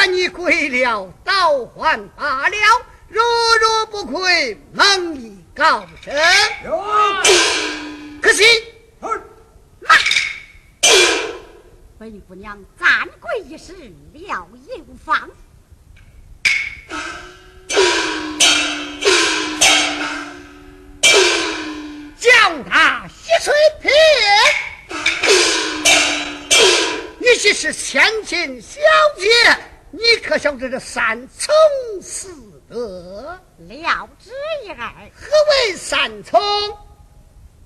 [0.00, 2.56] 但你跪了倒还罢了，
[3.08, 3.20] 如
[3.60, 6.14] 若不愧蒙毅高升，
[8.22, 8.44] 可惜。
[11.98, 13.72] 本姑娘暂跪一时，
[14.12, 15.28] 了也无妨。
[22.16, 23.52] 将他洗水
[23.82, 23.90] 撇。
[27.18, 28.78] 你既是千金小
[29.18, 29.26] 姐，
[29.90, 31.54] 你可晓得这三从
[32.02, 32.28] 四
[32.68, 33.38] 德？
[33.58, 34.30] 了知
[34.64, 34.92] 一二。
[35.14, 36.40] 何为三从？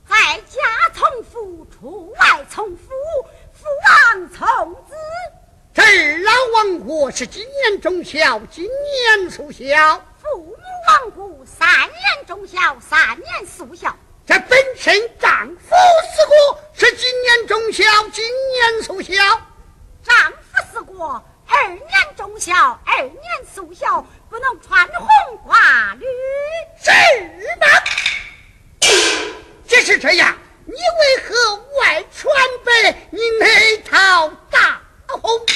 [0.09, 0.61] 在家
[0.95, 2.91] 从父，出外从夫，
[3.53, 4.95] 父王从子。
[5.75, 9.99] 这儿老王国是今年中孝，今年速孝。
[10.21, 10.55] 父母
[10.89, 13.97] 亡故，三年忠孝，三年速孝。
[14.25, 15.75] 这本身丈夫
[16.15, 19.15] 死过，是今年忠孝，今年速孝。
[20.03, 21.23] 丈夫死过，
[21.55, 23.21] 二年忠孝，二年
[23.53, 26.07] 速孝，不能穿红挂绿。
[26.81, 26.91] 是
[27.61, 27.67] 吗？
[29.65, 33.07] 既是这样，你为何外传呗？
[33.11, 35.55] 你那套大红纸？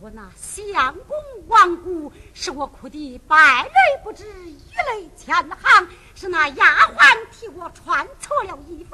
[0.00, 1.16] 我那相公
[1.48, 3.70] 亡故，是我哭的百泪
[4.04, 5.88] 不止，一泪千行。
[6.20, 6.64] 是那丫
[6.96, 8.90] 鬟替我穿错了衣服，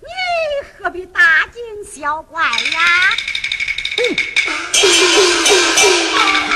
[0.00, 0.08] 你
[0.78, 3.10] 何必大惊小怪呀？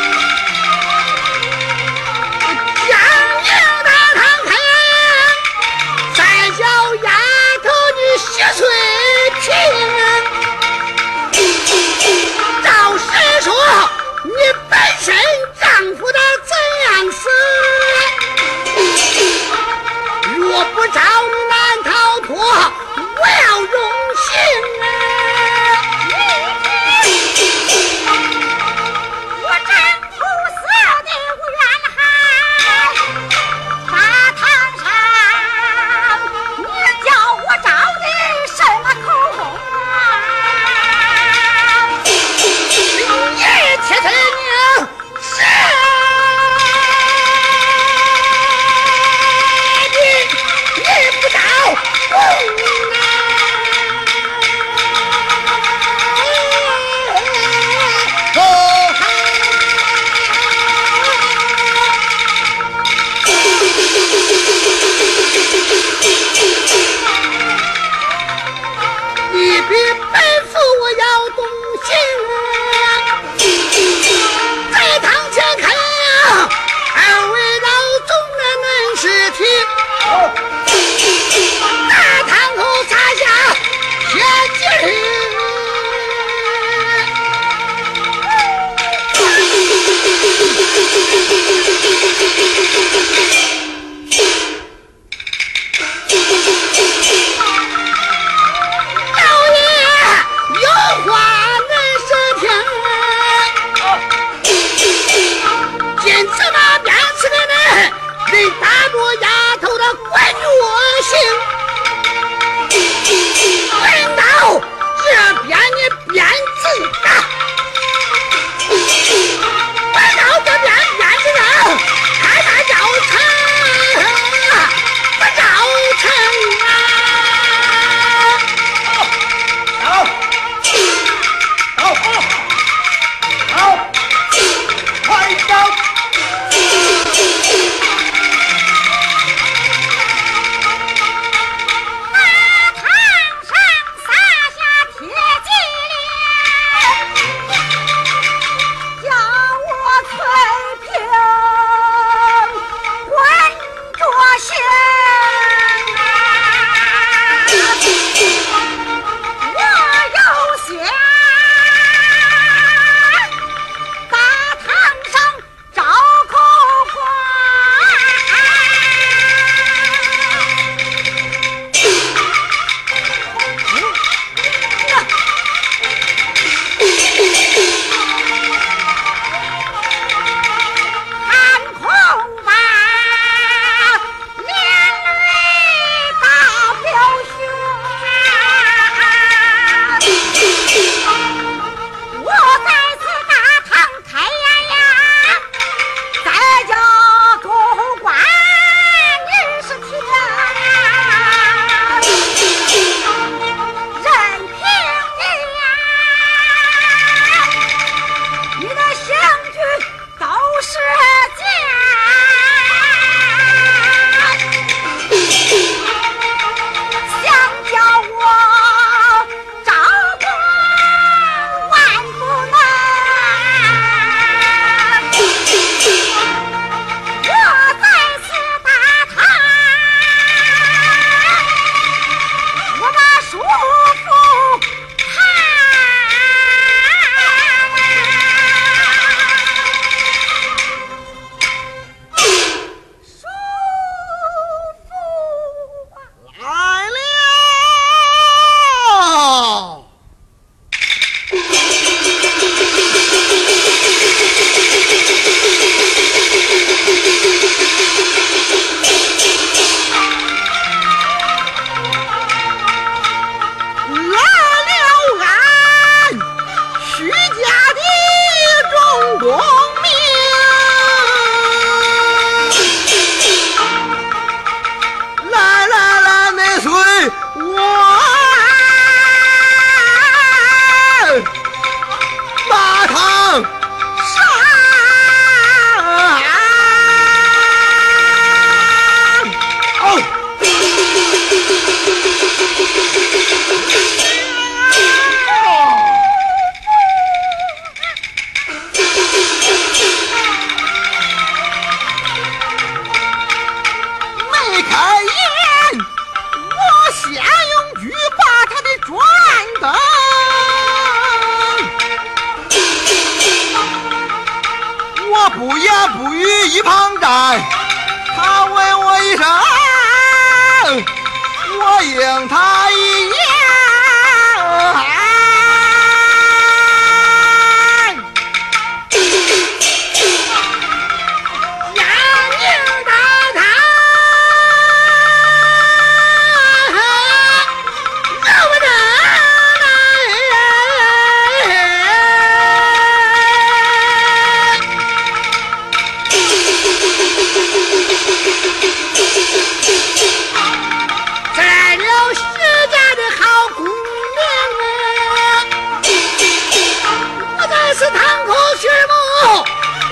[358.26, 359.44] 不许动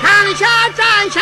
[0.02, 1.18] 躺下站起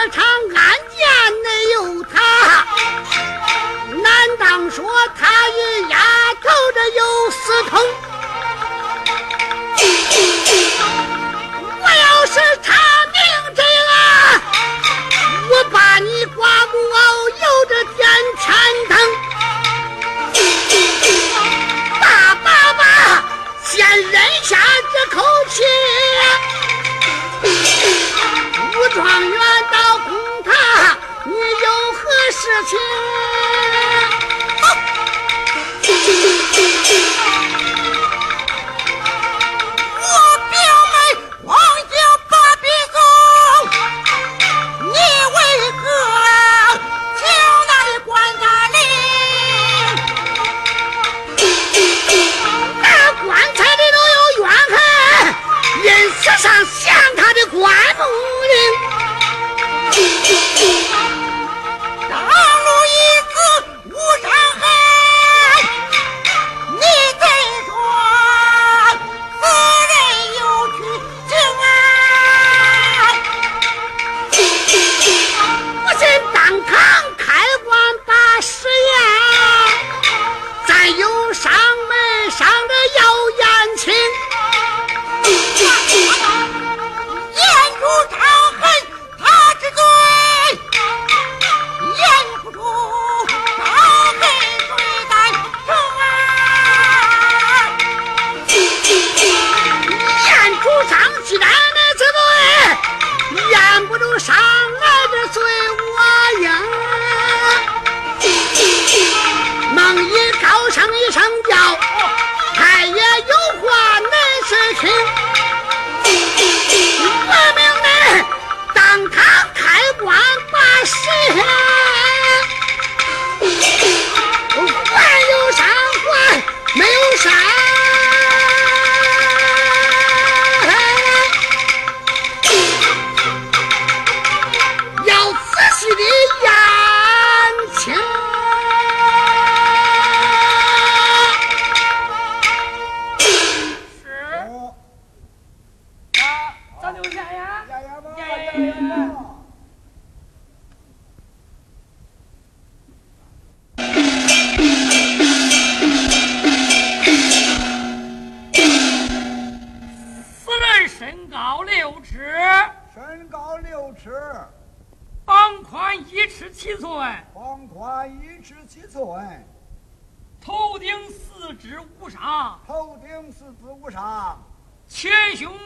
[0.00, 1.08] 这场案件
[1.42, 2.14] 没有他，
[3.96, 4.06] 难
[4.38, 5.98] 道说他与丫
[6.34, 7.80] 头这有私通？
[32.48, 33.37] 一走。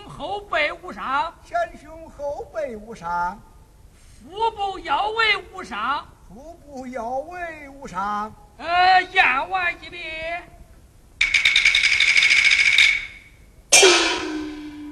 [0.08, 3.40] 后背无伤，前胸后背无伤，
[3.94, 8.32] 腹部腰围无伤，腹部腰围无伤。
[8.58, 10.48] 呃，验完一遍。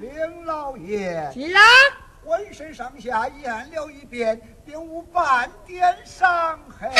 [0.00, 1.62] 林老爷，既然
[2.24, 6.90] 浑身上下验了一遍，并无半点伤痕。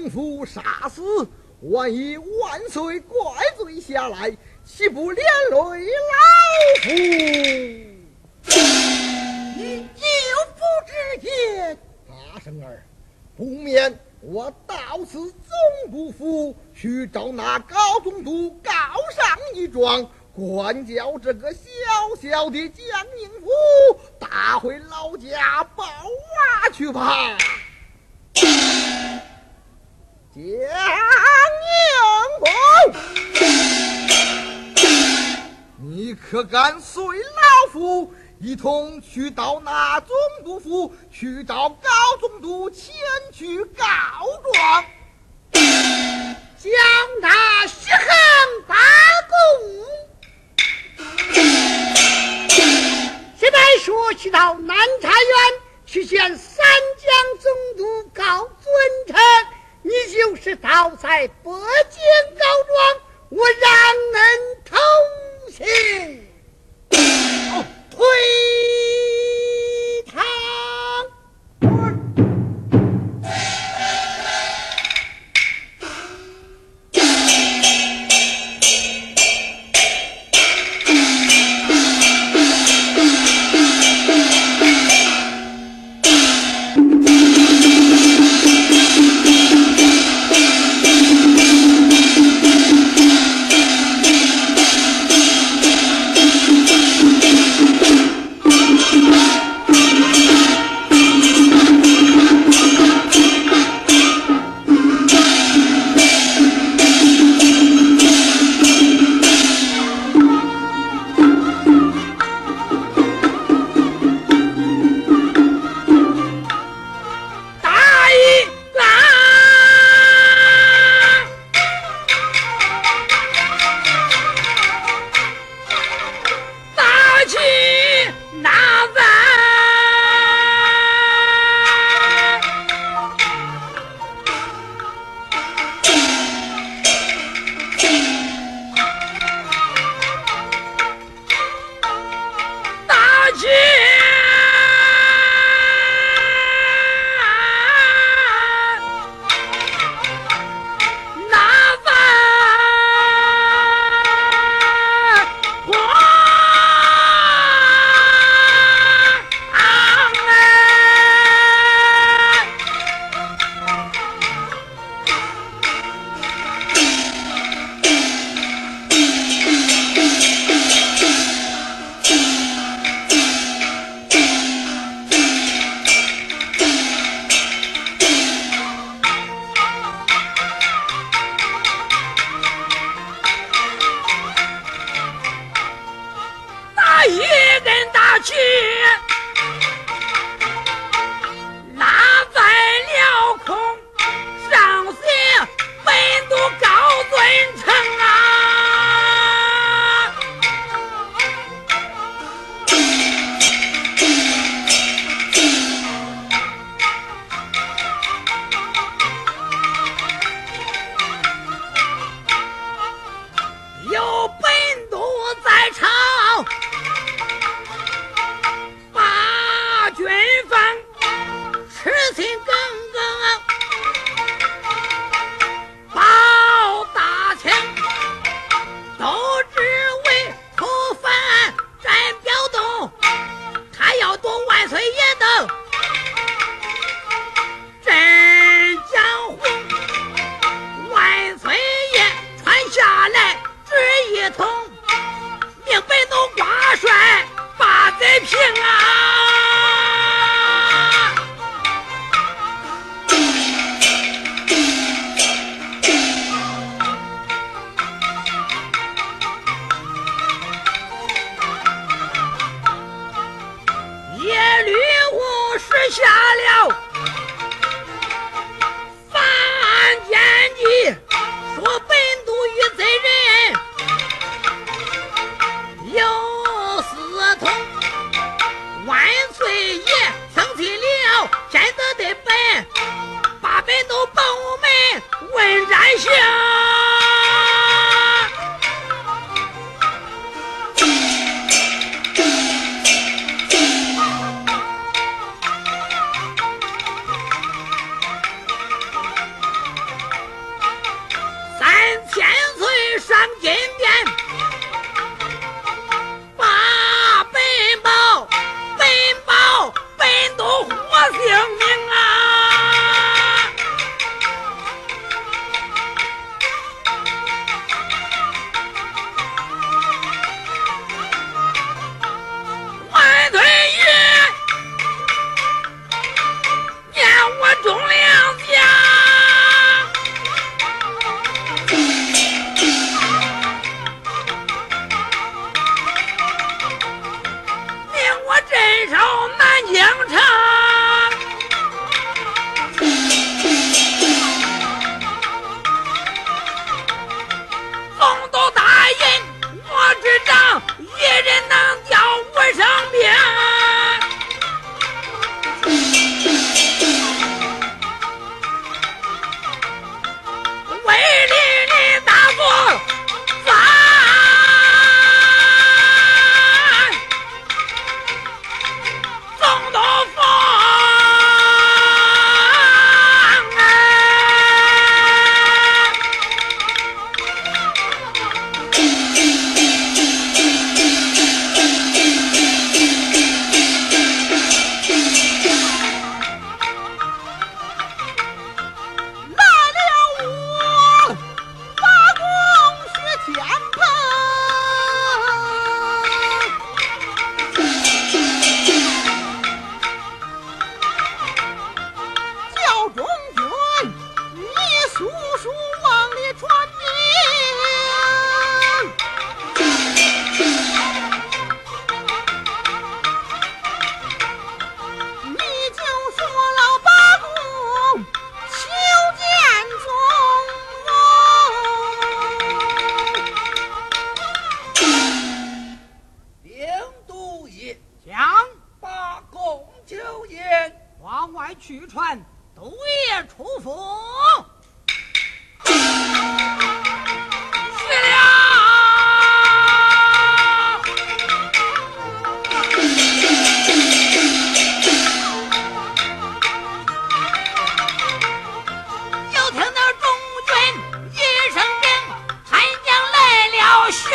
[0.00, 1.28] 宁府杀死，
[1.60, 3.20] 万一万岁怪
[3.54, 4.34] 罪下来，
[4.64, 5.60] 岂不连累老
[6.82, 6.90] 夫？
[9.58, 10.06] 以舅
[10.56, 12.82] 父之言，阿生儿，
[13.36, 18.72] 不免我到此总督府去找那高总督告
[19.14, 21.60] 上一状，管教这个小
[22.18, 22.86] 小的江
[23.18, 23.50] 宁府，
[24.18, 27.36] 打回老家抱娃去吧。
[30.32, 30.46] 江宁
[32.38, 32.46] 府，
[35.82, 41.90] 你可敢随老夫一同去到那总督府去找高
[42.20, 42.94] 总督前
[43.32, 43.84] 去告
[44.54, 44.84] 状？
[45.52, 46.72] 将
[47.20, 48.06] 那血恨
[48.68, 48.76] 八
[49.28, 49.34] 公，
[53.36, 55.18] 现在说去到南茶园
[55.86, 56.64] 去见三
[56.98, 58.72] 江总督高尊
[59.08, 59.16] 臣，
[59.82, 62.00] 你就是倒在北京
[62.36, 63.70] 告状，我让
[64.12, 64.22] 人
[64.64, 64.76] 偷
[65.50, 65.66] 情。
[67.90, 67.98] 推
[70.06, 70.22] 他。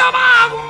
[0.08, 0.65] amargo!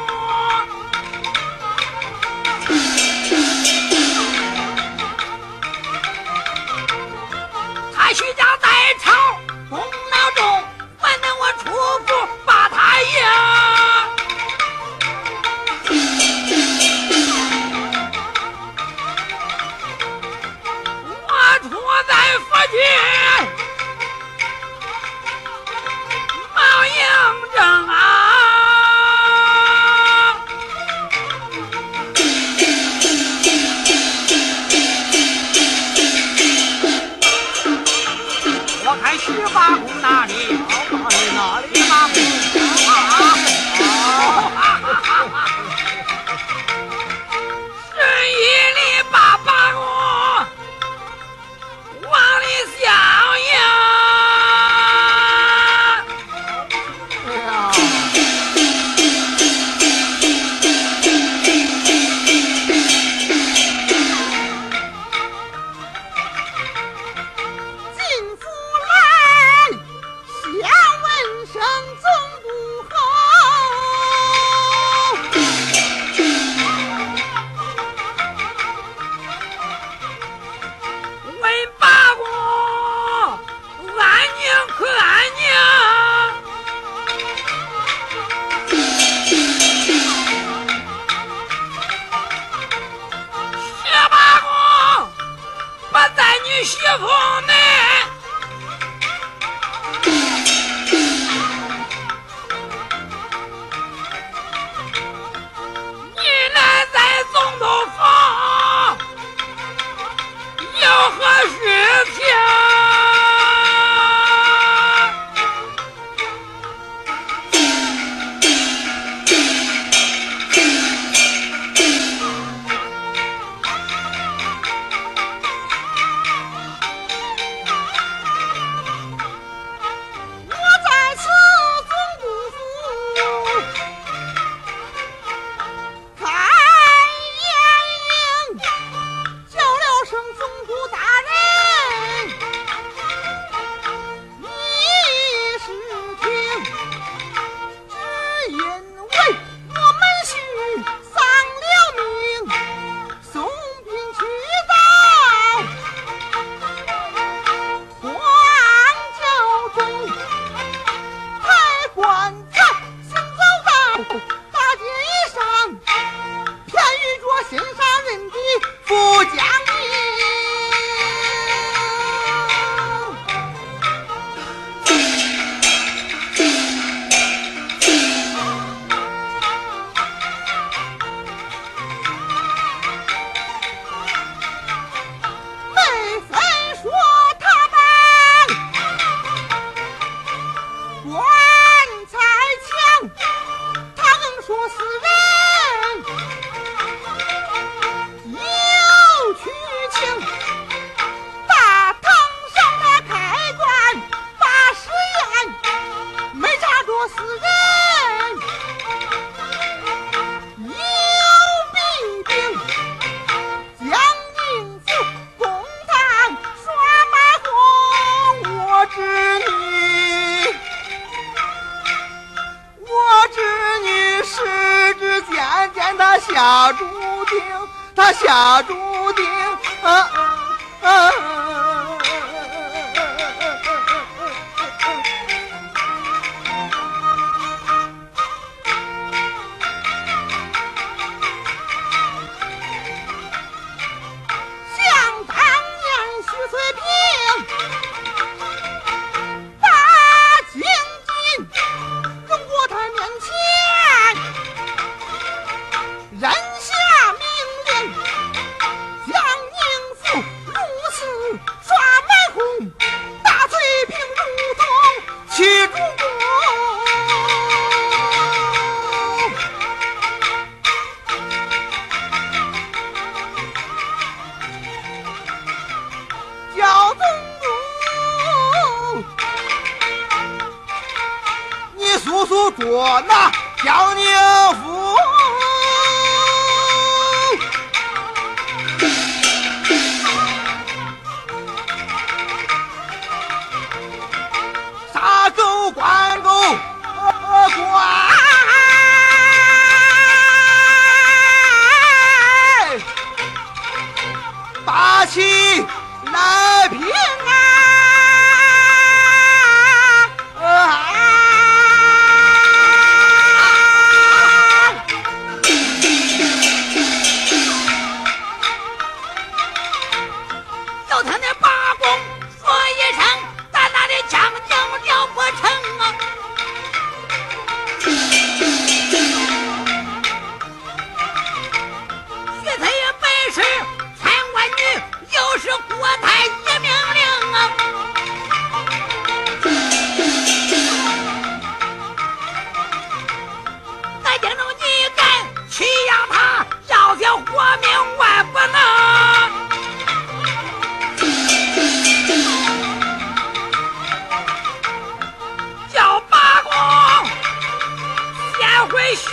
[358.65, 359.09] 先回徐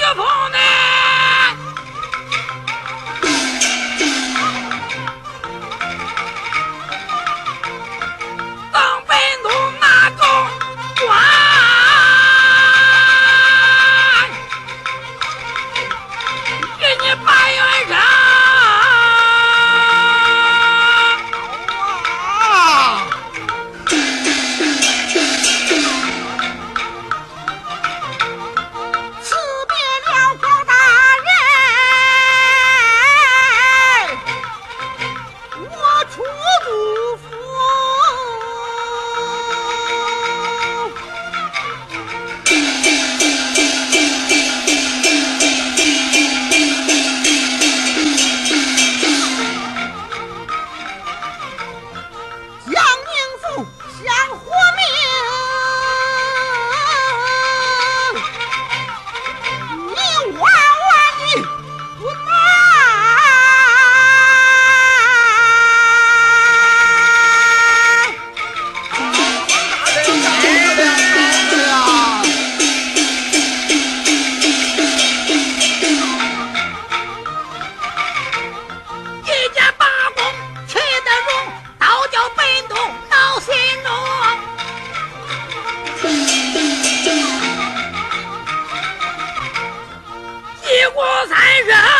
[91.62, 91.91] Eliza!